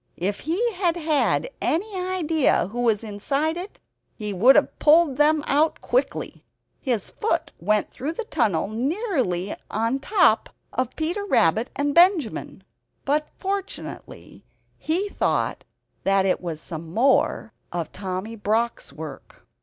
[0.17, 3.79] If he had had any idea who was inside it
[4.15, 6.43] he would have pulled them out quickly.
[6.79, 12.63] His foot went through the tunnel nearly upon the top of Peter Rabbit and Benjamin;
[13.05, 14.43] but, fortunately,
[14.79, 15.65] he thought
[16.03, 19.45] that it was some more of Tommy Brock's work.